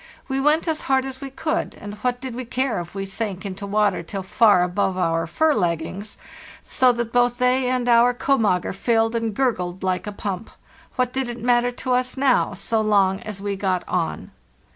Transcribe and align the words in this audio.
We 0.27 0.41
went 0.41 0.67
as 0.67 0.81
hard 0.89 1.05
as 1.05 1.21
we 1.21 1.29
could, 1.29 1.75
and 1.79 1.93
what 1.99 2.19
did 2.19 2.33
we 2.33 2.43
care 2.43 2.79
if 2.79 2.95
we 2.95 3.05
sank 3.05 3.45
into 3.45 3.67
water 3.67 4.01
till 4.01 4.23
far 4.23 4.63
above 4.63 4.97
our 4.97 5.27
fur 5.27 5.53
leggings, 5.53 6.17
so 6.63 6.91
that 6.93 7.13
both 7.13 7.37
they 7.37 7.69
and 7.69 7.87
our 7.87 8.11
'komager' 8.11 8.73
filled 8.73 9.13
and 9.13 9.31
gurgled 9.31 9.83
like 9.83 10.07
a 10.07 10.11
pump? 10.11 10.49
What 10.95 11.13
did 11.13 11.29
it 11.29 11.39
matter 11.43 11.71
to 11.73 11.93
us 11.93 12.17
now, 12.17 12.55
so 12.55 12.81
long 12.81 13.19
as 13.19 13.43
we 13.43 13.55
got 13.55 13.87
on? 13.87 14.31